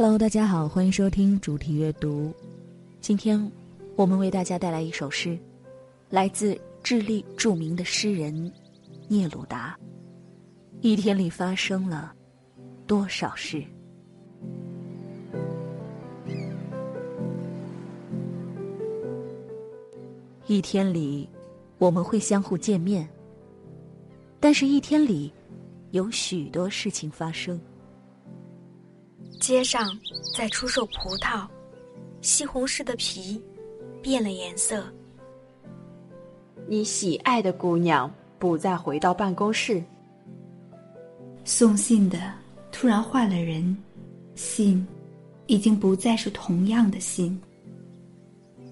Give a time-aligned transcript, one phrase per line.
[0.00, 2.32] Hello，大家好，欢迎收听主题阅读。
[3.00, 3.50] 今天
[3.96, 5.36] 我们为大家带来一首诗，
[6.08, 8.52] 来自智利著名的诗人
[9.08, 9.76] 聂鲁达。
[10.82, 12.14] 一天里发生了
[12.86, 13.60] 多少事？
[20.46, 21.28] 一天里，
[21.78, 23.08] 我们会相互见面，
[24.38, 25.32] 但是一天里
[25.90, 27.60] 有许多事情发生。
[29.38, 29.96] 街上
[30.36, 31.46] 在出售葡萄，
[32.20, 33.40] 西红柿的皮
[34.02, 34.84] 变了颜色。
[36.66, 39.82] 你喜爱的姑娘不再回到办公室。
[41.44, 42.32] 送信的
[42.70, 43.76] 突然换了人，
[44.34, 44.86] 信
[45.46, 47.40] 已经不再是同样的信。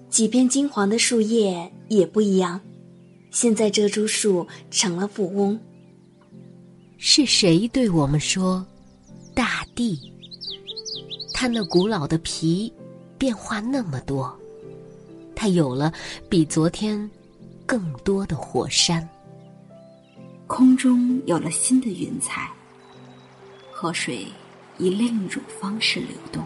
[0.09, 2.59] 几片金黄的树叶也不一样，
[3.31, 5.59] 现在这株树成了富翁。
[6.97, 8.65] 是谁对我们说
[9.33, 10.13] ：“大地，
[11.39, 12.73] 它那古老的皮
[13.15, 14.35] 变化那么多，
[15.35, 15.93] 它有了
[16.27, 17.07] 比昨天
[17.63, 19.07] 更多的火山，
[20.47, 22.51] 空中有了新的云彩，
[23.71, 24.25] 河水
[24.79, 26.43] 以另一种方式流动。”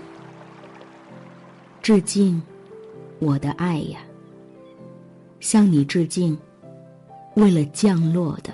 [1.81, 2.41] 致敬。
[3.19, 3.99] 我的爱呀，
[5.39, 6.37] 向你致敬，
[7.35, 8.51] 为了降落的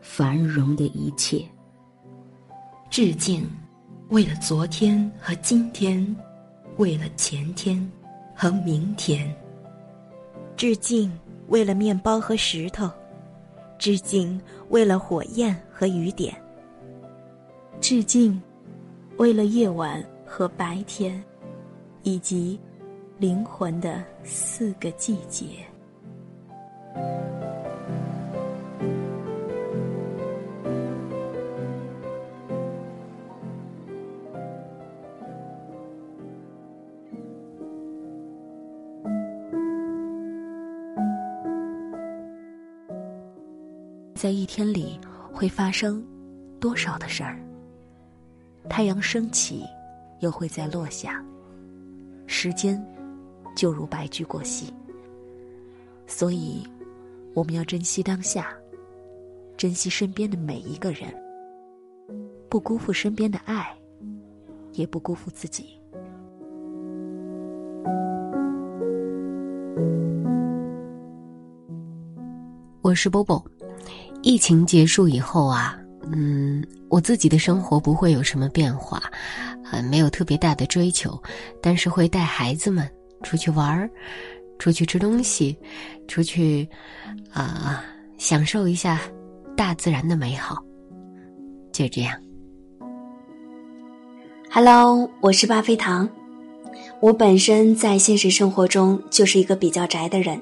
[0.00, 1.46] 繁荣的一切。
[2.90, 3.48] 致敬，
[4.10, 6.04] 为了昨天和今天，
[6.76, 7.90] 为了前天
[8.34, 9.32] 和明天。
[10.56, 11.10] 致敬，
[11.48, 12.90] 为了面包和石头，
[13.78, 16.34] 致敬，为了火焰和雨点。
[17.80, 18.40] 致敬，
[19.16, 21.22] 为了夜晚和白天，
[22.02, 22.58] 以及。
[23.18, 25.44] 灵魂的四个季节，
[44.20, 45.00] 在一天里
[45.32, 46.04] 会发生
[46.60, 47.40] 多少的事儿？
[48.68, 49.64] 太阳升起，
[50.20, 51.24] 又会再落下，
[52.26, 52.78] 时间。
[53.56, 54.72] 就如白驹过隙，
[56.06, 56.62] 所以
[57.32, 58.54] 我们要珍惜当下，
[59.56, 61.10] 珍惜身边的每一个人，
[62.50, 63.74] 不辜负身边的爱，
[64.72, 65.80] 也不辜负自己。
[72.82, 73.42] 我是波波。
[74.22, 75.78] 疫情结束以后啊，
[76.12, 79.02] 嗯，我自己的生活不会有什么变化，
[79.70, 81.20] 呃，没有特别大的追求，
[81.62, 82.88] 但是会带孩子们。
[83.22, 83.90] 出去玩儿，
[84.58, 85.54] 出去吃东西，
[86.08, 86.66] 出去
[87.30, 87.84] 啊，
[88.16, 88.98] 享受一下
[89.54, 90.64] 大自然的美好。
[91.70, 92.18] 就这样。
[94.50, 96.08] Hello，我是巴菲糖。
[97.00, 100.40] 我本身在现实生活中就是一个比较宅的人。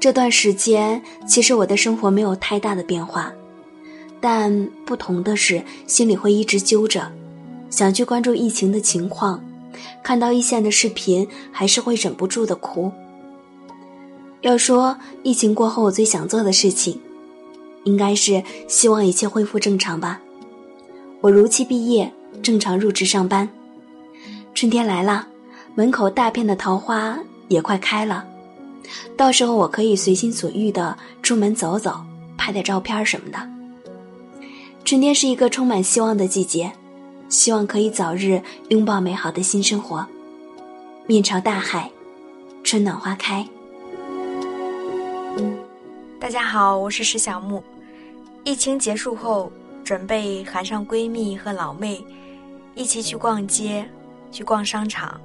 [0.00, 3.30] 这段时间其实我的生活没有太大的变化，
[4.18, 7.12] 但不同的是，心里会一直揪着，
[7.68, 9.44] 想去关注疫情的情况。
[10.02, 12.90] 看到一线的视频，还是会忍不住的哭。
[14.40, 16.98] 要说疫情过后我最想做的事情，
[17.84, 20.18] 应该是希望一切恢复正常吧。
[21.20, 22.10] 我如期毕业，
[22.42, 23.46] 正常入职上班。
[24.54, 25.28] 春天来了，
[25.74, 27.18] 门口大片的桃花
[27.48, 28.26] 也快开了，
[29.16, 32.00] 到时候我可以随心所欲的出门走走，
[32.36, 33.38] 拍点照片什么的。
[34.84, 36.70] 春天是一个充满希望的季节。
[37.28, 40.04] 希望可以早日拥抱美好的新生活。
[41.06, 41.88] 面朝大海，
[42.64, 43.46] 春暖花开。
[46.18, 47.62] 大家好，我是石小木。
[48.42, 49.52] 疫情结束后，
[49.84, 52.04] 准备喊上闺蜜和老妹，
[52.74, 53.88] 一起去逛街，
[54.32, 55.20] 去逛商场，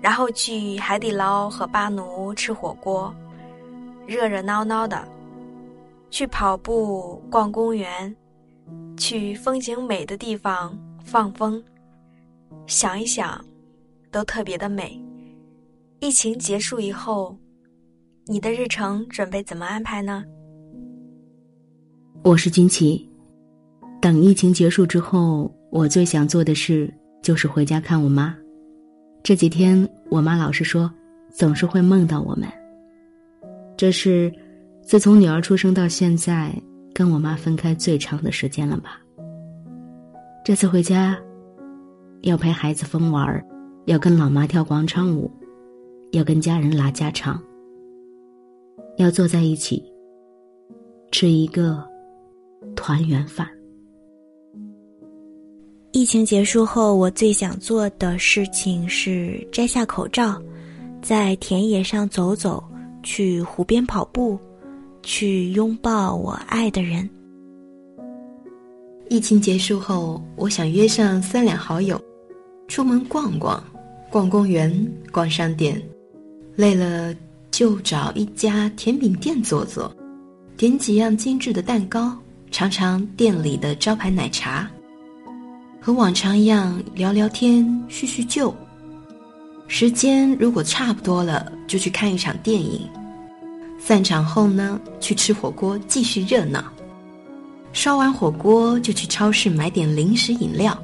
[0.00, 3.14] 然后去海底捞和巴奴吃火锅，
[4.06, 5.06] 热热闹闹的。
[6.10, 8.14] 去跑步、逛公园，
[8.96, 10.76] 去风景美的地方。
[11.04, 11.62] 放风，
[12.66, 13.44] 想一想，
[14.10, 15.00] 都特别的美。
[15.98, 17.36] 疫情结束以后，
[18.26, 20.24] 你的日程准备怎么安排呢？
[22.22, 23.08] 我是军旗。
[24.00, 26.92] 等疫情结束之后，我最想做的事
[27.22, 28.36] 就是回家看我妈。
[29.22, 30.90] 这几天，我妈老是说，
[31.30, 32.48] 总是会梦到我们。
[33.76, 34.32] 这是
[34.82, 36.52] 自从女儿出生到现在，
[36.94, 39.00] 跟我妈分开最长的时间了吧。
[40.44, 41.18] 这次回家，
[42.22, 43.44] 要陪孩子疯玩
[43.84, 45.30] 要跟老妈跳广场舞，
[46.12, 47.40] 要跟家人拉家常，
[48.96, 49.84] 要坐在一起
[51.12, 51.86] 吃一个
[52.74, 53.48] 团圆饭。
[56.00, 60.40] 疫情结束后，我最想做的事情是摘下口罩，
[61.02, 62.64] 在田野上走走，
[63.02, 64.38] 去湖边跑步，
[65.02, 67.06] 去拥抱我爱的人。
[69.10, 72.00] 疫情结束后，我想约上三两好友，
[72.66, 73.62] 出门逛逛，
[74.10, 74.74] 逛公园，
[75.12, 75.78] 逛商店，
[76.56, 77.14] 累了
[77.50, 79.94] 就找一家甜品店坐坐，
[80.56, 82.16] 点几样精致的蛋糕，
[82.50, 84.66] 尝尝店里的招牌奶茶，
[85.82, 88.54] 和往常一样聊聊天，叙叙旧。
[89.66, 92.86] 时间如果差不多了，就去看一场电影。
[93.78, 96.62] 散场后呢，去吃火锅，继续热闹。
[97.72, 100.76] 烧完火锅就去超市买点零食饮料，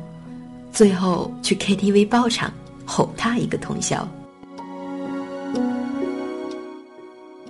[0.72, 2.50] 最后去 KTV 包场
[2.86, 4.08] 吼他一个通宵。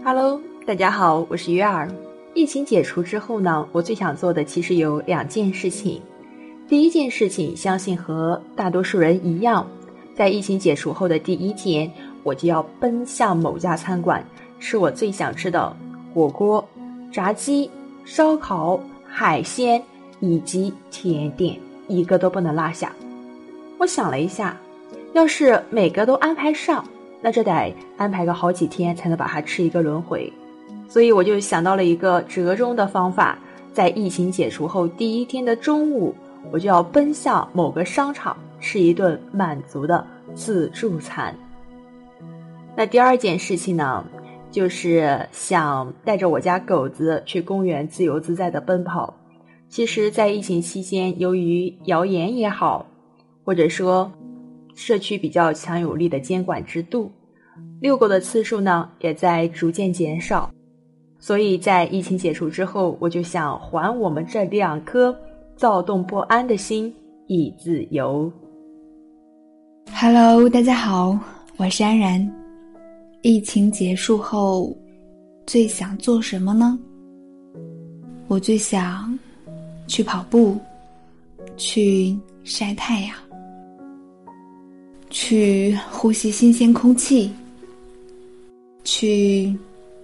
[0.02, 1.88] Hello，大家好，我是鱼儿。
[2.34, 6.02] 疫情解除之后呢，我最想做的其实有两件事情。
[6.68, 9.66] 第一件事情，相信和大多数人一样，
[10.14, 11.90] 在疫情解除后的第一天，
[12.22, 14.24] 我就要奔向某家餐馆，
[14.58, 15.76] 吃我最想吃的
[16.12, 16.66] 火锅、
[17.12, 17.70] 炸鸡、
[18.04, 18.80] 烧烤。
[19.08, 19.82] 海鲜
[20.20, 21.58] 以及甜点，
[21.88, 22.92] 一个都不能落下。
[23.78, 24.54] 我想了一下，
[25.14, 26.84] 要是每个都安排上，
[27.22, 30.30] 那这得安排个好几天才能把它吃一个轮回。
[30.86, 33.38] 所以我就想到了一个折中的方法，
[33.72, 36.14] 在疫情解除后第一天的中午，
[36.52, 41.34] 我就要奔向某个商场吃一顿满足的自助餐。
[42.76, 44.04] 那第二件事情呢？
[44.48, 49.12] 就是想带着我家狗子去公园自由自在的奔跑。
[49.68, 52.86] 其实，在疫情期间，由于谣言也好，
[53.44, 54.10] 或者说
[54.74, 57.10] 社区比较强有力的监管制度，
[57.80, 60.50] 遛狗的次数呢也在逐渐减少。
[61.18, 65.14] 所以在疫情解除之后，我就想还我们这两颗
[65.56, 66.94] 躁动不安的心
[67.28, 68.30] 以自由。
[69.90, 71.18] Hello，大家好，
[71.56, 72.30] 我是安然。
[73.22, 74.76] 疫情结束后，
[75.46, 76.78] 最想做什么呢？
[78.28, 79.18] 我最想
[79.86, 80.58] 去跑步，
[81.56, 82.14] 去
[82.44, 83.16] 晒太阳，
[85.08, 87.32] 去呼吸新鲜空气，
[88.84, 89.56] 去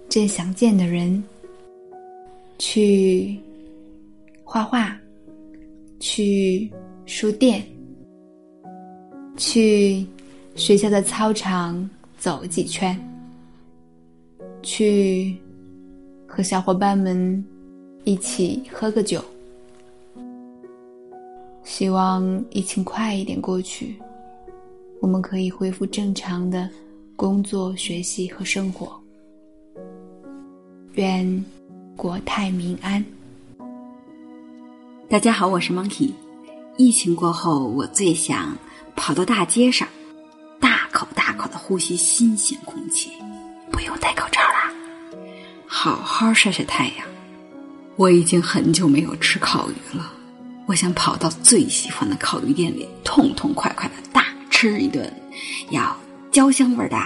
[0.09, 1.23] 见想见的人，
[2.57, 3.37] 去
[4.43, 4.97] 画画，
[6.05, 6.69] 去
[7.05, 7.65] 书店，
[9.37, 10.05] 去
[10.53, 12.93] 学校的操场走几圈。
[14.61, 15.33] 去
[16.27, 17.41] 和小伙伴们
[18.03, 19.23] 一起喝个酒，
[21.63, 23.95] 希望疫情快一点过去，
[24.99, 26.69] 我们可以恢复正常的
[27.15, 28.91] 工作、学习和生活。
[30.95, 31.45] 愿
[31.95, 33.01] 国泰民安。
[35.09, 36.11] 大家好，我是 Monkey。
[36.77, 38.57] 疫情过后，我最想
[38.95, 39.87] 跑到大街上，
[40.59, 43.11] 大口大口的呼吸新鲜空气。
[43.71, 44.73] 不用戴口罩啦，
[45.67, 47.07] 好好晒晒太阳。
[47.95, 50.11] 我已经很久没有吃烤鱼了，
[50.65, 55.11] 我想跑到最喜欢的烤鱼店里，痛痛快快的大吃一顿，
[55.69, 55.95] 要
[56.31, 56.97] 焦香味的。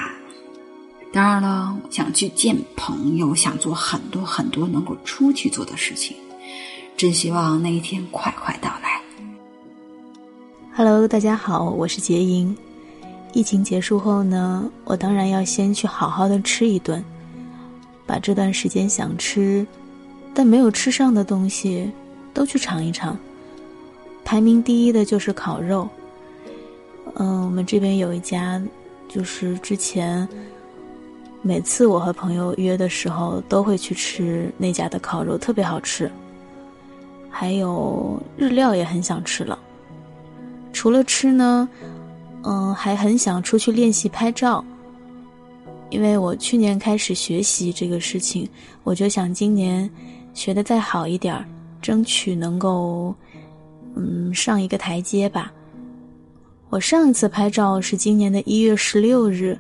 [1.11, 6.15] 当然了，想去见朋友，想做很多很多能够出去做的事情。
[6.97, 8.99] 真希望那一天快快到来。
[10.75, 12.57] Hello，大家好，我是杰莹。
[13.33, 17.05] 疫情结束后呢，我当然要先去好好的吃一顿，
[18.07, 19.63] 把这段时间想吃
[20.33, 21.91] 但没有吃上的东西
[22.33, 23.15] 都去尝一尝。
[24.25, 25.87] 排名第一的就是烤肉。
[27.13, 28.59] 嗯，我们这边有一家，
[29.07, 30.27] 就是之前
[31.43, 36.11] 每次我和朋友约的时候都会去吃那家的烤肉，特别好吃。
[37.29, 39.57] 还有日料也很想吃了。
[40.71, 41.67] 除了吃呢。
[42.43, 44.63] 嗯，还很想出去练习拍照，
[45.89, 48.47] 因为我去年开始学习这个事情，
[48.83, 49.89] 我就想今年
[50.33, 51.45] 学的再好一点儿，
[51.81, 53.13] 争取能够
[53.95, 55.51] 嗯上一个台阶吧。
[56.69, 59.57] 我上一次拍照是今年的一月十六日，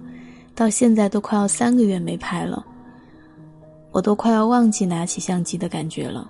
[0.55, 2.65] 到现在都快要三个月没拍了，
[3.91, 6.29] 我都快要忘记拿起相机的感觉了，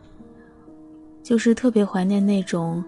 [1.28, 2.82] 就是特别怀念那种，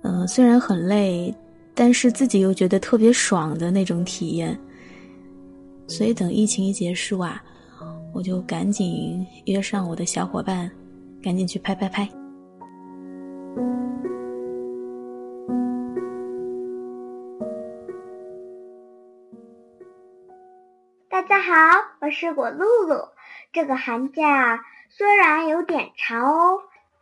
[0.00, 1.34] 嗯，虽然很累。
[1.74, 4.58] 但是自己又觉得特别爽的那种体验，
[5.86, 7.44] 所以等疫情一结束啊，
[8.14, 10.70] 我就赶紧约上我的小伙伴，
[11.22, 12.08] 赶紧去拍拍拍。
[21.10, 21.52] 大家好，
[22.00, 22.96] 我是果露露。
[23.52, 26.58] 这个寒假虽然有点长哦。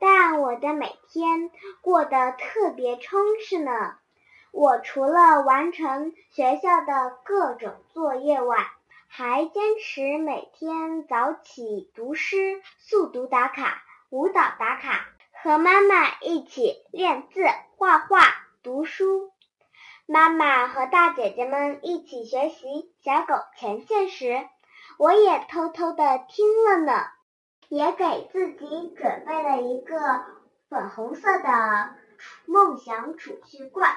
[0.07, 3.73] 但我的每天过得特别充实呢。
[4.53, 8.59] 我除了完成学校的各种作业外，
[9.09, 15.07] 还坚持每天早起读诗、速读打卡、舞蹈打卡，
[15.43, 17.43] 和妈妈一起练字、
[17.79, 18.21] 画画、
[18.63, 19.33] 读书。
[20.05, 22.67] 妈妈和大姐姐们一起学习
[23.03, 24.47] 《小狗钱钱》时，
[24.99, 27.07] 我也偷偷的听了呢，
[27.69, 30.25] 也给自己准备了一个
[30.69, 31.95] 粉红色的
[32.47, 33.91] 梦想储蓄罐。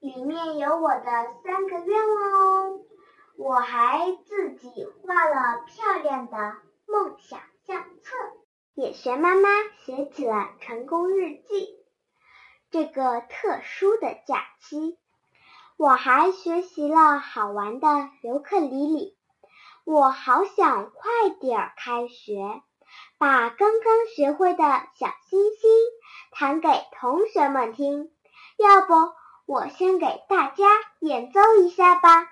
[0.00, 2.80] 里面有我的三个愿望哦，
[3.38, 6.56] 我还自己画了漂亮的
[6.86, 8.14] 梦想相册，
[8.74, 9.48] 也学妈妈
[9.84, 11.78] 写起了成功日记。
[12.70, 14.98] 这个特殊的假期，
[15.78, 19.16] 我还学习了好玩的尤克里里。
[19.84, 22.62] 我好想快点儿开学，
[23.18, 25.70] 把刚刚学会的小星星
[26.30, 28.10] 弹给同学们听。
[28.58, 28.94] 要不？
[29.46, 30.64] 我先给大家
[31.00, 32.30] 演奏一下吧。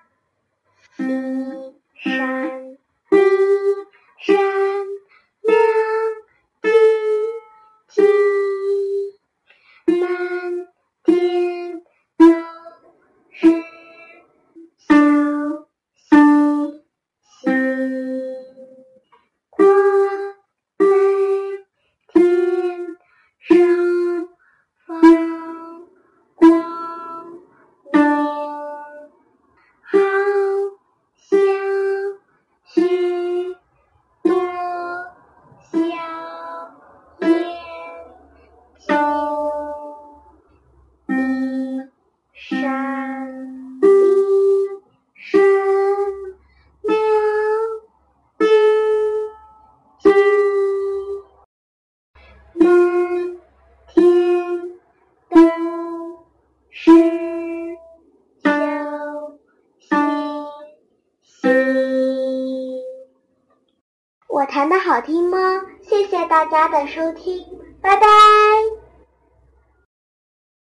[0.97, 1.02] 一
[64.92, 65.38] 好听吗？
[65.80, 67.46] 谢谢大家的收听，
[67.80, 68.81] 拜拜。